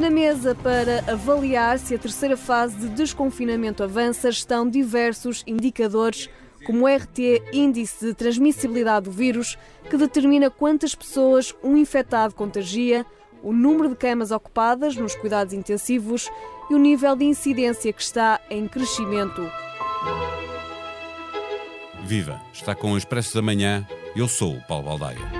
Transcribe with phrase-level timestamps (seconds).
[0.00, 6.30] Na mesa para avaliar se a terceira fase de desconfinamento avança estão diversos indicadores,
[6.64, 9.58] como o RT Índice de Transmissibilidade do Vírus,
[9.90, 13.04] que determina quantas pessoas um infectado contagia,
[13.42, 16.30] o número de camas ocupadas nos cuidados intensivos
[16.70, 19.42] e o nível de incidência que está em crescimento.
[22.04, 22.40] Viva!
[22.54, 23.86] Está com o Expresso da Manhã.
[24.16, 25.39] Eu sou o Paulo Baldaia.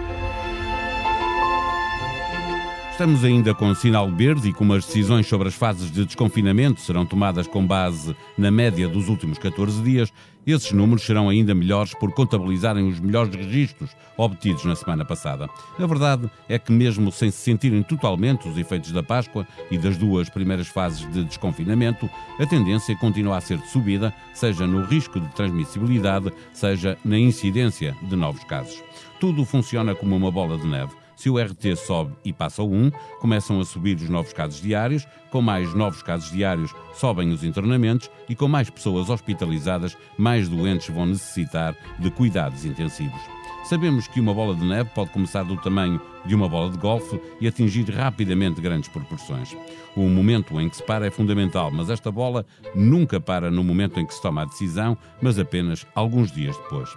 [3.00, 7.06] Estamos ainda com sinal verde e como as decisões sobre as fases de desconfinamento serão
[7.06, 10.12] tomadas com base na média dos últimos 14 dias,
[10.46, 15.48] esses números serão ainda melhores por contabilizarem os melhores registros obtidos na semana passada.
[15.78, 19.96] A verdade é que, mesmo sem se sentirem totalmente os efeitos da Páscoa e das
[19.96, 22.06] duas primeiras fases de desconfinamento,
[22.38, 27.96] a tendência continua a ser de subida, seja no risco de transmissibilidade, seja na incidência
[28.02, 28.84] de novos casos.
[29.18, 30.99] Tudo funciona como uma bola de neve.
[31.20, 35.06] Se o RT sobe e passa o 1, começam a subir os novos casos diários,
[35.30, 40.88] com mais novos casos diários sobem os internamentos e com mais pessoas hospitalizadas, mais doentes
[40.88, 43.20] vão necessitar de cuidados intensivos.
[43.64, 47.20] Sabemos que uma bola de neve pode começar do tamanho de uma bola de golfe
[47.38, 49.54] e atingir rapidamente grandes proporções.
[49.94, 54.00] O momento em que se para é fundamental, mas esta bola nunca para no momento
[54.00, 56.88] em que se toma a decisão, mas apenas alguns dias depois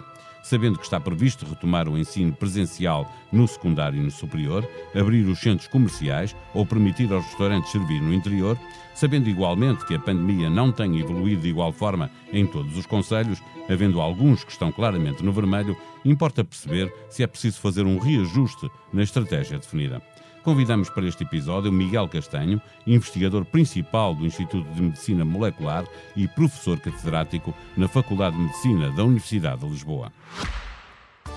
[0.44, 5.40] sabendo que está previsto retomar o ensino presencial no secundário e no superior, abrir os
[5.40, 8.56] centros comerciais ou permitir aos restaurantes servir no interior,
[8.94, 13.42] sabendo igualmente que a pandemia não tem evoluído de igual forma em todos os conselhos,
[13.68, 18.70] havendo alguns que estão claramente no vermelho, importa perceber se é preciso fazer um reajuste
[18.92, 20.02] na estratégia definida.
[20.44, 26.78] Convidamos para este episódio Miguel Castanho, investigador principal do Instituto de Medicina Molecular e professor
[26.78, 30.12] catedrático na Faculdade de Medicina da Universidade de Lisboa.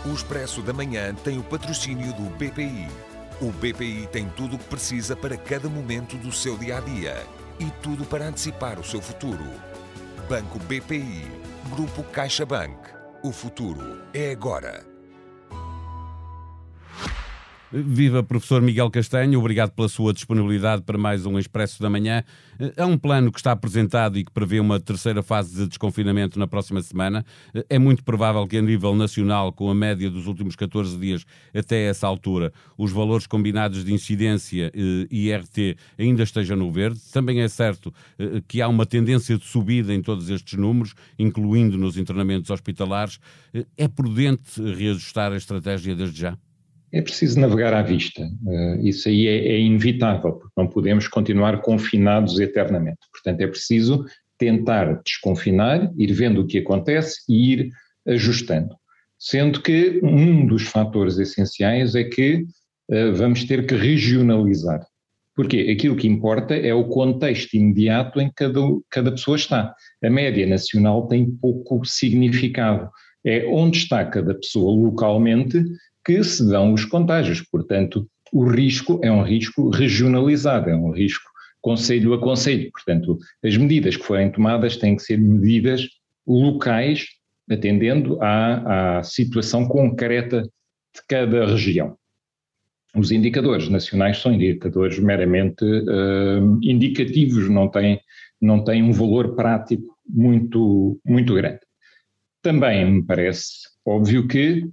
[0.06, 2.90] O Expresso da Manhã tem o patrocínio do BPI.
[3.40, 7.26] O BPI tem tudo o que precisa para cada momento do seu dia a dia
[7.62, 9.46] e tudo para antecipar o seu futuro.
[10.30, 11.26] Banco BPI,
[11.74, 12.76] Grupo CaixaBank.
[13.24, 14.97] O futuro é agora.
[17.70, 22.24] Viva professor Miguel Castanho, obrigado pela sua disponibilidade para mais um Expresso da Manhã.
[22.78, 26.48] É um plano que está apresentado e que prevê uma terceira fase de desconfinamento na
[26.48, 27.26] próxima semana.
[27.70, 31.90] É muito provável que a nível nacional, com a média dos últimos 14 dias até
[31.90, 37.02] essa altura, os valores combinados de incidência e IRT ainda estejam no verde.
[37.12, 41.78] Também é certo eh, que há uma tendência de subida em todos estes números, incluindo
[41.78, 43.20] nos internamentos hospitalares.
[43.54, 46.38] Eh, é prudente reajustar a estratégia desde já?
[46.92, 48.24] É preciso navegar à vista.
[48.46, 53.00] Uh, isso aí é, é, inevitável, porque não podemos continuar confinados eternamente.
[53.12, 54.06] Portanto, é preciso
[54.38, 57.70] tentar desconfinar, ir vendo o que acontece e ir
[58.08, 58.76] ajustando.
[59.20, 62.46] Sendo que um dos fatores essenciais é que
[62.90, 64.86] uh, vamos ter que regionalizar.
[65.36, 68.60] Porque aquilo que importa é o contexto imediato em que cada,
[68.90, 69.76] cada pessoa está.
[70.04, 72.90] A média nacional tem pouco significado.
[73.24, 75.64] É onde está cada pessoa localmente
[76.08, 77.42] que se dão os contágios.
[77.42, 81.30] Portanto, o risco é um risco regionalizado, é um risco
[81.62, 82.72] conselho a conselho.
[82.72, 85.86] Portanto, as medidas que forem tomadas têm que ser medidas
[86.26, 87.08] locais,
[87.52, 91.98] atendendo à, à situação concreta de cada região.
[92.96, 98.00] Os indicadores nacionais são indicadores meramente uh, indicativos, não têm,
[98.42, 101.60] não têm um valor prático muito, muito grande.
[102.42, 104.70] Também me parece óbvio que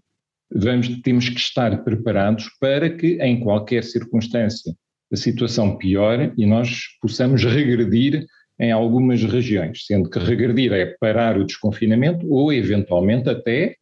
[0.54, 4.74] vamos, temos que estar preparados para que, em qualquer circunstância,
[5.12, 8.26] a situação piore e nós possamos regredir
[8.58, 13.74] em algumas regiões, sendo que regredir é parar o desconfinamento ou, eventualmente, até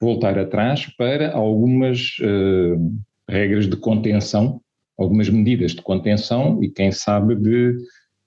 [0.00, 2.92] voltar atrás para algumas uh,
[3.28, 4.60] regras de contenção,
[4.98, 7.76] algumas medidas de contenção e, quem sabe, de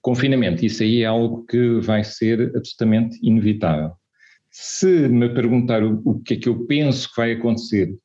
[0.00, 0.64] confinamento.
[0.66, 3.92] Isso aí é algo que vai ser absolutamente inevitável.
[4.54, 7.96] Se me perguntar o, o que é que eu penso que vai acontecer,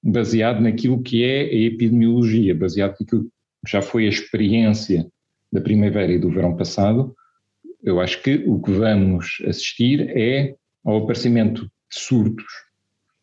[0.00, 5.10] baseado naquilo que é a epidemiologia, baseado naquilo que já foi a experiência
[5.52, 7.12] da primavera e do verão passado,
[7.82, 10.54] eu acho que o que vamos assistir é
[10.84, 12.46] ao aparecimento de surtos,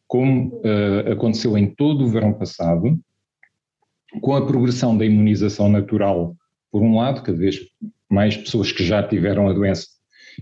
[0.05, 2.99] como uh, aconteceu em todo o verão passado,
[4.19, 6.35] com a progressão da imunização natural,
[6.69, 7.61] por um lado, cada vez
[8.09, 9.87] mais pessoas que já tiveram a doença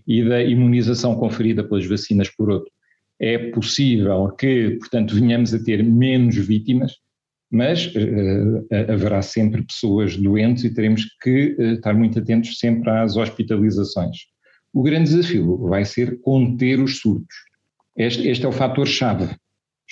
[0.07, 2.71] e da imunização conferida pelas vacinas por outro,
[3.19, 6.97] é possível que, portanto, venhamos a ter menos vítimas,
[7.51, 13.17] mas uh, haverá sempre pessoas doentes e teremos que uh, estar muito atentos sempre às
[13.17, 14.17] hospitalizações.
[14.73, 17.35] O grande desafio vai ser conter os surtos.
[17.95, 19.35] Este, este é o fator-chave.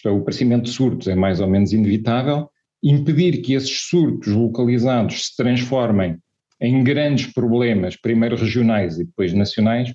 [0.05, 2.49] É, o aparecimento de surtos é mais ou menos inevitável.
[2.81, 6.17] Impedir que esses surtos localizados se transformem
[6.61, 9.93] em grandes problemas, primeiro regionais e depois nacionais,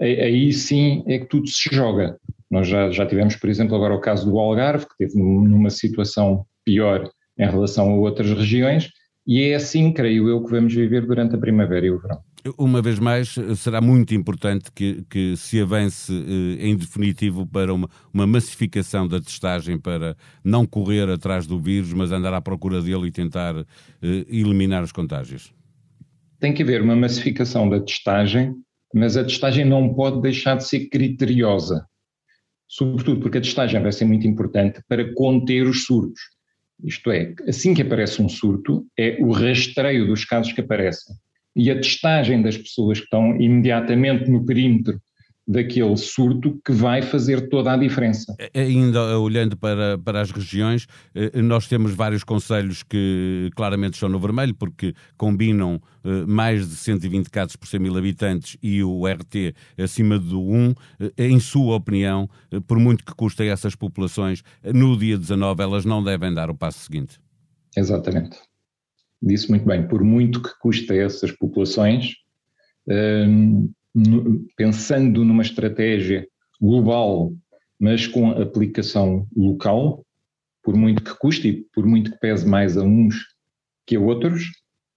[0.00, 2.16] aí sim é que tudo se joga.
[2.50, 6.44] Nós já, já tivemos, por exemplo, agora o caso do Algarve, que teve numa situação
[6.64, 8.90] pior em relação a outras regiões,
[9.26, 12.20] e é assim, creio eu, que vamos viver durante a primavera e o verão.
[12.58, 17.88] Uma vez mais, será muito importante que, que se avance eh, em definitivo para uma,
[18.12, 20.14] uma, massificação da testagem para
[20.44, 23.64] não correr atrás do vírus, mas andar à procura dele e tentar eh,
[24.28, 25.54] eliminar os contágios.
[26.44, 28.54] Tem que haver uma massificação da testagem,
[28.92, 31.86] mas a testagem não pode deixar de ser criteriosa.
[32.68, 36.20] Sobretudo porque a testagem vai ser muito importante para conter os surtos.
[36.84, 41.16] Isto é, assim que aparece um surto, é o rastreio dos casos que aparecem
[41.56, 45.00] e a testagem das pessoas que estão imediatamente no perímetro
[45.46, 48.34] daquele surto que vai fazer toda a diferença.
[48.54, 54.18] Ainda olhando para, para as regiões, eh, nós temos vários conselhos que claramente estão no
[54.18, 59.54] vermelho, porque combinam eh, mais de 120 casos por 100 mil habitantes e o RT
[59.78, 60.74] acima do 1.
[61.00, 62.28] Eh, em sua opinião,
[62.66, 64.42] por muito que custem essas populações,
[64.74, 67.20] no dia 19 elas não devem dar o passo seguinte.
[67.76, 68.38] Exatamente
[69.24, 72.14] disse muito bem, por muito que custe a essas populações,
[72.86, 73.70] no,
[74.56, 76.26] pensando numa estratégia
[76.60, 77.32] global,
[77.78, 80.04] mas com aplicação local,
[80.62, 83.16] por muito que custe e por muito que pese mais a uns
[83.86, 84.50] que a outros,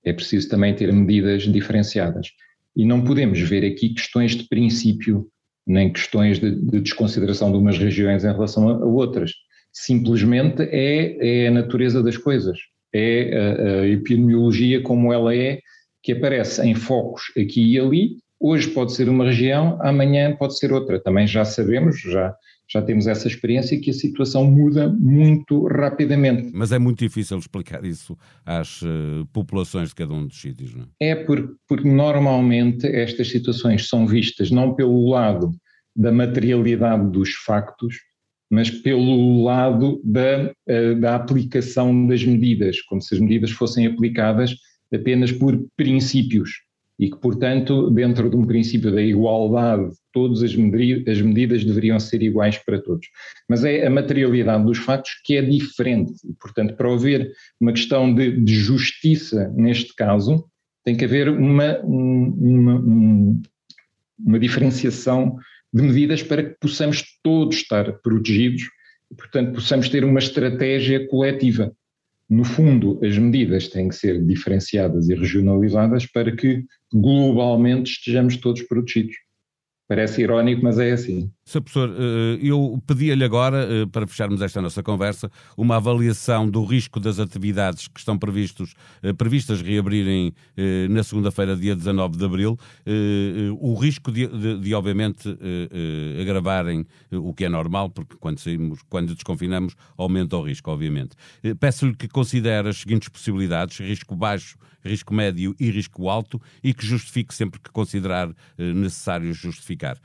[0.03, 2.29] é preciso também ter medidas diferenciadas.
[2.75, 5.27] E não podemos ver aqui questões de princípio,
[5.65, 9.31] nem questões de, de desconsideração de umas regiões em relação a, a outras.
[9.73, 12.57] Simplesmente é, é a natureza das coisas
[12.93, 15.59] é a, a epidemiologia como ela é,
[16.01, 18.17] que aparece em focos aqui e ali.
[18.39, 20.99] Hoje pode ser uma região, amanhã pode ser outra.
[20.99, 22.35] Também já sabemos, já,
[22.69, 26.51] já temos essa experiência que a situação muda muito rapidamente.
[26.53, 30.83] Mas é muito difícil explicar isso às uh, populações de cada um dos sítios, não
[30.99, 31.09] é?
[31.09, 35.51] É porque, porque normalmente estas situações são vistas não pelo lado
[35.95, 37.95] da materialidade dos factos,
[38.51, 44.55] mas pelo lado da, eh, da aplicação das medidas, como se as medidas fossem aplicadas
[44.93, 46.66] apenas por princípios
[46.99, 52.57] e que, portanto, dentro de um princípio da igualdade, todas as medidas deveriam ser iguais
[52.57, 53.07] para todos.
[53.47, 56.13] Mas é a materialidade dos factos que é diferente.
[56.27, 60.45] E, portanto, para haver uma questão de, de justiça neste caso,
[60.83, 62.81] tem que haver uma, uma,
[64.25, 65.37] uma diferenciação
[65.71, 68.63] de medidas para que possamos todos estar protegidos
[69.11, 71.71] e, portanto, possamos ter uma estratégia coletiva.
[72.29, 78.61] No fundo, as medidas têm que ser diferenciadas e regionalizadas para que globalmente estejamos todos
[78.63, 79.15] protegidos.
[79.87, 81.31] Parece irónico, mas é assim.
[81.45, 81.61] Sr.
[81.61, 86.99] Professor, eh, eu pedia-lhe agora, eh, para fecharmos esta nossa conversa, uma avaliação do risco
[86.99, 90.33] das atividades que estão previstos, eh, previstas reabrirem
[90.89, 92.57] na segunda-feira, dia 19 de abril,
[93.59, 95.37] o risco de, de, de, obviamente,
[96.19, 101.11] agravarem o que é normal, porque quando saímos, quando desconfinamos, aumenta o risco, obviamente.
[101.59, 104.57] Peço-lhe que considere as seguintes possibilidades, risco baixo,
[104.87, 109.97] risco médio e risco alto, e que justifique sempre que considerar necessário justificar.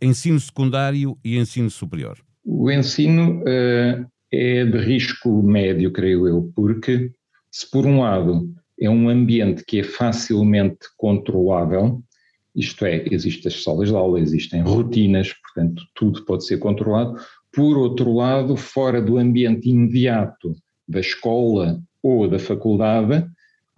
[0.00, 2.18] Ensino secundário e ensino superior?
[2.44, 7.12] O ensino uh, é de risco médio, creio eu, porque
[7.50, 12.02] se por um lado é um ambiente que é facilmente controlável,
[12.54, 17.16] isto é, existem as salas de aula, existem rotinas, portanto tudo pode ser controlado.
[17.52, 20.54] Por outro lado, fora do ambiente imediato
[20.88, 23.28] da escola ou da faculdade,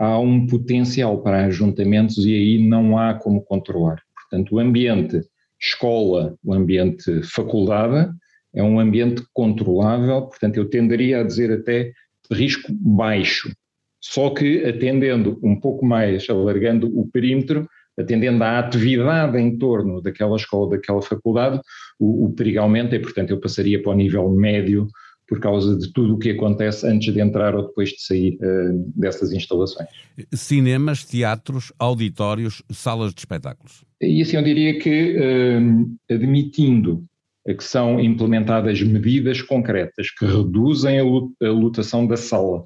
[0.03, 4.03] há um potencial para ajuntamentos e aí não há como controlar.
[4.17, 5.21] Portanto, o ambiente
[5.61, 8.13] escola, o ambiente faculdade,
[8.53, 11.93] é um ambiente controlável, portanto eu tenderia a dizer até
[12.33, 13.53] risco baixo,
[14.01, 20.35] só que atendendo um pouco mais, alargando o perímetro, atendendo à atividade em torno daquela
[20.35, 21.61] escola, daquela faculdade,
[21.97, 24.89] o, o perigo aumenta e, portanto, eu passaria para o nível médio
[25.33, 28.93] por causa de tudo o que acontece antes de entrar ou depois de sair uh,
[28.95, 29.89] dessas instalações.
[30.31, 33.83] Cinemas, teatros, auditórios, salas de espetáculos.
[33.99, 37.03] E assim eu diria que, uh, admitindo
[37.47, 42.65] que são implementadas medidas concretas que reduzem a lotação da sala,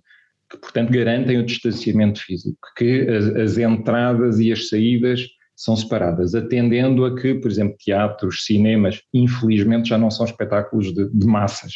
[0.51, 6.35] que portanto garantem o distanciamento físico, que as, as entradas e as saídas são separadas,
[6.35, 11.73] atendendo a que, por exemplo, teatros, cinemas, infelizmente já não são espetáculos de, de massas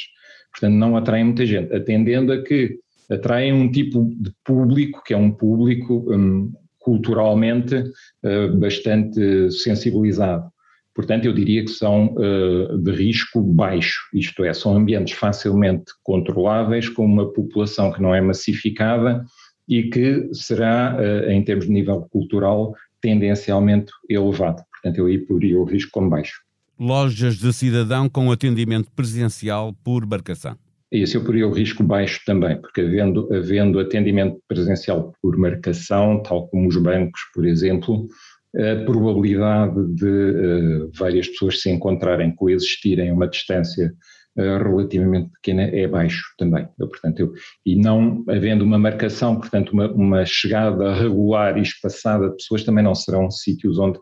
[0.50, 2.78] portanto não atraem muita gente, atendendo a que
[3.10, 10.48] atraem um tipo de público, que é um público um, culturalmente uh, bastante sensibilizado.
[10.94, 16.88] Portanto, eu diria que são uh, de risco baixo, isto é, são ambientes facilmente controláveis,
[16.88, 19.24] com uma população que não é massificada
[19.68, 20.96] e que será,
[21.28, 24.62] em termos de nível cultural, tendencialmente elevado.
[24.72, 26.40] Portanto, eu aí poria o risco como baixo.
[26.80, 30.56] Lojas de cidadão com atendimento presencial por marcação.
[30.90, 36.48] Isso eu poria o risco baixo também, porque havendo, havendo atendimento presencial por marcação, tal
[36.48, 38.08] como os bancos, por exemplo,
[38.56, 43.92] a probabilidade de uh, várias pessoas se encontrarem, coexistirem a uma distância
[44.38, 46.66] uh, relativamente pequena é baixo também.
[46.78, 47.32] Eu, portanto, eu,
[47.64, 52.82] e não havendo uma marcação, portanto, uma, uma, chegada regular e espaçada de pessoas também
[52.82, 54.00] não serão sítios onde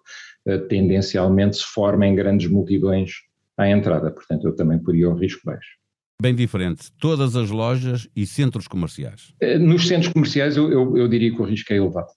[0.57, 3.11] tendencialmente se formem grandes multidões
[3.57, 4.11] à entrada.
[4.11, 5.77] Portanto, eu também poria o risco baixo.
[6.23, 9.35] Bem diferente, todas as lojas e centros comerciais.
[9.61, 12.09] Nos centros comerciais eu, eu, eu diria que o risco é elevado.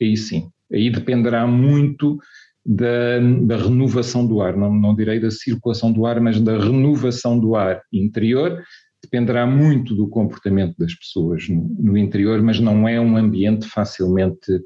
[0.00, 2.18] Aí sim, Aí dependerá muito
[2.64, 7.38] da, da, renovação do ar, não, não direi da circulação do ar, mas da renovação
[7.38, 8.62] do ar interior.
[9.02, 14.60] Dependerá muito do comportamento das pessoas no, no interior, mas não é um ambiente facilmente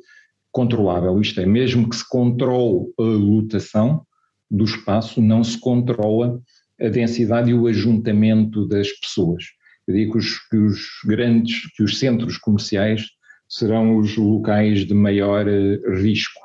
[0.52, 1.20] controlável.
[1.20, 4.06] Isto é, mesmo que se controle a lotação
[4.50, 6.40] do espaço, não se controla
[6.80, 9.44] a densidade e o ajuntamento das pessoas.
[9.88, 13.06] Eu digo que os, que os grandes, que os centros comerciais
[13.48, 16.40] serão os locais de maior eh, risco.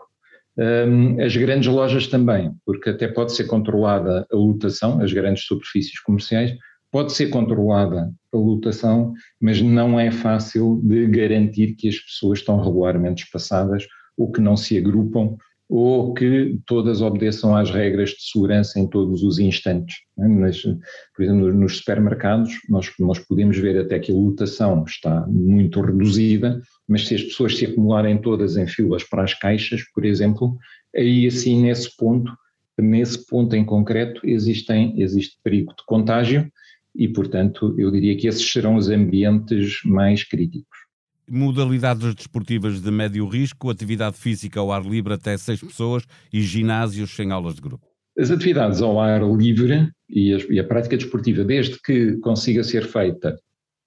[1.24, 6.54] as grandes lojas também, porque até pode ser controlada a lotação, as grandes superfícies comerciais,
[6.92, 12.62] pode ser controlada a lotação, mas não é fácil de garantir que as pessoas estão
[12.62, 13.86] regularmente espaçadas
[14.18, 15.38] ou que não se agrupam
[15.70, 19.98] ou que todas obedeçam às regras de segurança em todos os instantes.
[20.18, 20.28] Né?
[20.28, 25.82] Mas, por exemplo, nos supermercados, nós, nós podemos ver até que a lotação está muito
[25.82, 30.58] reduzida, mas se as pessoas se acumularem todas em filas para as caixas, por exemplo,
[30.96, 32.32] aí assim nesse ponto,
[32.80, 36.50] nesse ponto em concreto, existem, existe perigo de contágio
[36.98, 40.88] e, portanto, eu diria que esses serão os ambientes mais críticos
[41.30, 47.14] modalidades desportivas de médio risco, atividade física ao ar livre até seis pessoas e ginásios
[47.14, 47.86] sem aulas de grupo.
[48.18, 52.86] As atividades ao ar livre e a, e a prática desportiva, desde que consiga ser
[52.86, 53.38] feita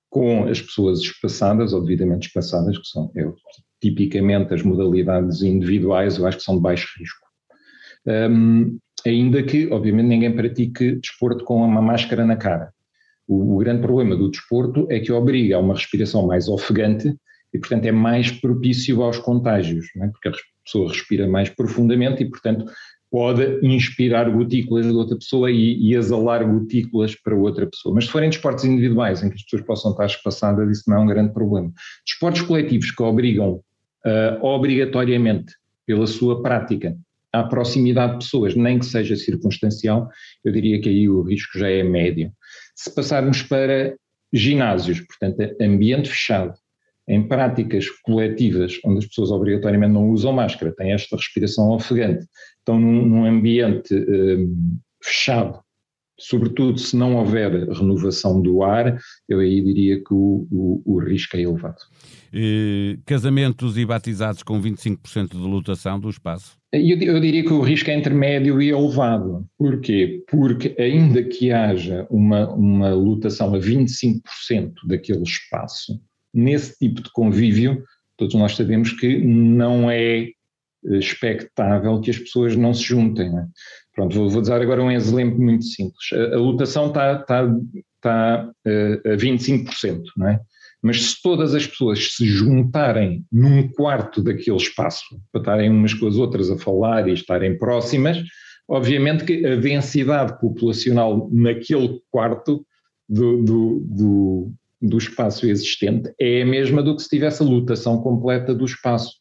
[0.08, 3.34] com as pessoas espaçadas ou devidamente espaçadas, que são eu,
[3.80, 7.26] tipicamente as modalidades individuais, eu acho que são de baixo risco.
[8.06, 12.72] Um, ainda que, obviamente, ninguém pratique desporto com uma máscara na cara.
[13.30, 17.14] O, o, grande problema do desporto é que obriga a uma respiração mais ofegante
[17.54, 20.08] e, portanto, é mais propício aos contágios, é?
[20.08, 20.32] porque a
[20.64, 22.64] pessoa respira mais profundamente e, portanto,
[23.08, 27.94] pode inspirar gotículas de outra pessoa e, e exalar gotículas para outra pessoa.
[27.94, 31.00] Mas se forem desportos individuais, em que as pessoas possam estar espaçadas, isso não é
[31.00, 31.72] um grande problema.
[32.04, 33.60] Desportos coletivos que obrigam
[34.04, 35.54] uh, obrigatoriamente,
[35.86, 36.96] pela sua prática,
[37.32, 40.08] à proximidade de pessoas, nem que seja circunstancial,
[40.44, 42.32] eu diria que aí o risco já é médio.
[42.74, 43.94] Se passarmos para
[44.32, 46.54] ginásios, portanto, ambiente fechado,
[47.08, 52.24] em práticas coletivas, onde as pessoas obrigatoriamente não usam máscara, têm esta respiração ofegante,
[52.58, 55.60] estão num, num ambiente um, fechado,
[56.18, 58.96] sobretudo se não houver renovação do ar,
[59.28, 61.80] eu aí diria que o, o, o risco é elevado.
[62.32, 66.59] E, casamentos e batizados com 25% de lotação do espaço?
[66.72, 69.44] Eu, eu, diria que o risco é intermédio e elevado.
[69.58, 70.22] Porquê?
[70.28, 76.00] Porque ainda que haja uma, uma lotação a 25% daquele espaço,
[76.32, 77.82] nesse tipo de convívio,
[78.16, 80.32] todos nós sabemos que não é eh,
[80.84, 83.30] expectável que as pessoas não se juntem.
[83.30, 83.46] Não é?
[83.92, 86.12] Pronto, vou, vou, dar agora um exemplo muito simples.
[86.12, 87.52] A, a lotação está, está,
[87.96, 90.40] está uh, a 25%, não é?
[90.82, 96.06] Mas se todas as pessoas se juntarem num quarto daquele espaço, para estarem umas com
[96.06, 98.18] as outras a falar e estarem próximas,
[98.68, 102.64] obviamente que a densidade populacional naquele quarto
[103.08, 108.00] do, do, do, do espaço existente é a mesma do que se tivesse a lotação
[108.00, 109.12] completa do espaço.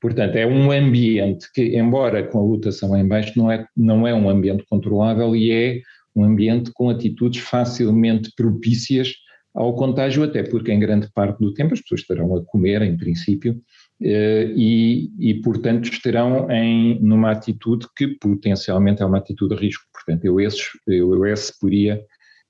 [0.00, 4.14] Portanto, é um ambiente que, embora com a lotação em baixo, não é, não é
[4.14, 5.80] um ambiente controlável e é
[6.14, 9.12] um ambiente com atitudes facilmente propícias
[9.58, 12.96] ao contágio, até porque em grande parte do tempo as pessoas estarão a comer, em
[12.96, 13.60] princípio,
[14.00, 19.84] eh, e, e portanto estarão em, numa atitude que potencialmente é uma atitude de risco.
[19.92, 22.00] Portanto, eu, esses, eu, esse poria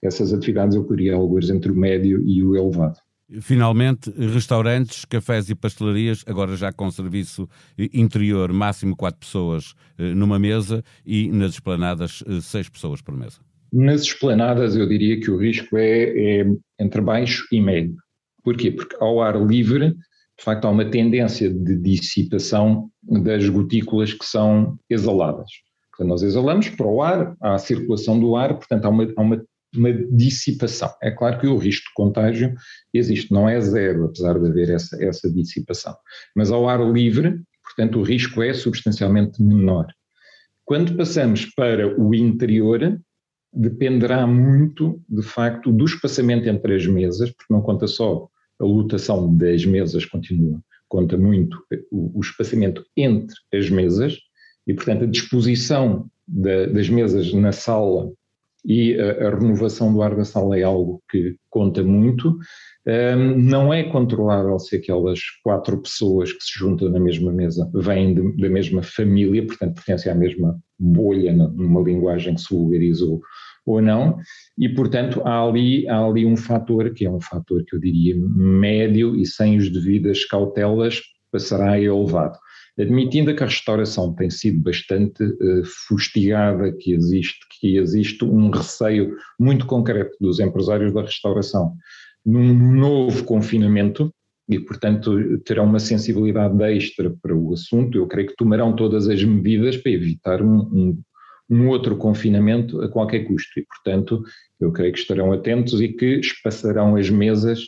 [0.03, 2.99] essas atividades eu poderia alguns entre o médio e o elevado.
[3.41, 7.49] Finalmente, restaurantes, cafés e pastelarias, agora já com serviço
[7.93, 13.41] interior, máximo quatro pessoas eh, numa mesa e nas esplanadas eh, seis pessoas por mesa.
[13.73, 16.47] Nas esplanadas eu diria que o risco é, é
[16.79, 17.97] entre baixo e médio.
[18.43, 18.71] Porquê?
[18.71, 24.79] Porque ao ar livre, de facto, há uma tendência de dissipação das gotículas que são
[24.89, 25.51] exaladas.
[25.91, 29.21] Portanto, nós exalamos para o ar, há a circulação do ar, portanto, há uma, há
[29.21, 29.45] uma
[29.77, 30.91] uma dissipação.
[31.03, 32.55] É claro que o risco de contágio
[32.93, 35.95] existe, não é zero, apesar de haver essa, essa dissipação.
[36.35, 39.87] Mas ao ar livre, portanto, o risco é substancialmente menor.
[40.65, 42.99] Quando passamos para o interior,
[43.52, 48.28] dependerá muito, de facto, do espaçamento entre as mesas, porque não conta só
[48.61, 51.59] a lotação das mesas, continua, conta muito
[51.90, 54.19] o, o espaçamento entre as mesas,
[54.67, 58.12] e, portanto, a disposição da, das mesas na sala
[58.64, 62.38] e a, a, renovação do ar da sala é algo que conta muito.
[62.87, 68.14] Um, não é controlável se aquelas quatro pessoas que se juntam na mesma mesa vêm
[68.14, 73.21] de, da mesma família, portanto pertencem à mesma bolha, numa linguagem que se vulgarizou
[73.67, 74.19] ou não,
[74.57, 78.15] e portanto há ali, há ali um fator que é um fator que eu diria
[78.17, 82.39] médio e sem as devidas cautelas passará elevado.
[82.79, 89.17] Admitindo que a restauração tem sido bastante uh, fustigada, que existe, que existe um receio
[89.39, 91.75] muito concreto dos empresários da restauração
[92.25, 94.13] num novo confinamento,
[94.49, 97.99] e, portanto, terão uma sensibilidade extra para o assunto.
[97.99, 101.02] Eu creio que tomarão todas as medidas para evitar um, um,
[101.50, 103.61] um, outro confinamento a qualquer custo.
[103.61, 104.23] E, portanto,
[104.59, 107.61] eu creio que estarão atentos e que espaçarão as mesas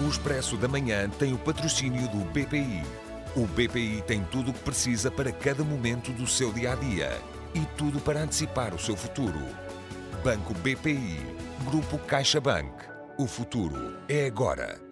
[0.00, 2.82] O Expresso da Manhã tem o patrocínio do BPI.
[3.34, 7.39] O BPI tem tudo o que precisa para cada momento do seu dia a dia
[7.54, 9.40] e tudo para antecipar o seu futuro.
[10.24, 11.18] Banco BPI.
[11.64, 12.70] Grupo CaixaBank.
[13.18, 14.89] O futuro é agora.